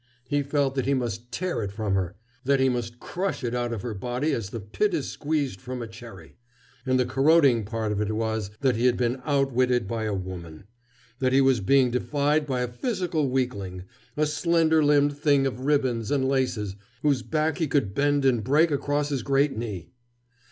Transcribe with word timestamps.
He 0.27 0.41
felt 0.41 0.73
that 0.73 0.87
he 0.87 0.95
must 0.95 1.31
tear 1.31 1.61
it 1.61 1.71
from 1.71 1.93
her, 1.93 2.15
that 2.43 2.59
he 2.59 2.69
must 2.69 2.99
crush 2.99 3.43
it 3.43 3.53
out 3.53 3.71
of 3.71 3.83
her 3.83 3.93
body 3.93 4.31
as 4.33 4.49
the 4.49 4.59
pit 4.59 4.95
is 4.95 5.11
squeezed 5.11 5.61
from 5.61 5.79
a 5.79 5.85
cherry. 5.87 6.37
And 6.87 6.99
the 6.99 7.05
corroding 7.05 7.65
part 7.65 7.91
of 7.91 8.01
it 8.01 8.11
was 8.13 8.49
that 8.61 8.75
he 8.75 8.87
had 8.87 8.97
been 8.97 9.21
outwitted 9.25 9.87
by 9.87 10.05
a 10.05 10.13
woman, 10.15 10.63
that 11.19 11.33
he 11.33 11.39
was 11.41 11.59
being 11.59 11.91
defied 11.91 12.47
by 12.47 12.61
a 12.61 12.67
physical 12.67 13.29
weakling, 13.29 13.83
a 14.17 14.25
slender 14.25 14.83
limbed 14.83 15.15
thing 15.19 15.45
of 15.45 15.59
ribbons 15.65 16.09
and 16.09 16.27
laces 16.27 16.75
whose 17.03 17.21
back 17.21 17.59
he 17.59 17.67
could 17.67 17.93
bend 17.93 18.25
and 18.25 18.43
break 18.43 18.71
across 18.71 19.09
his 19.09 19.21
great 19.21 19.55
knee. 19.55 19.91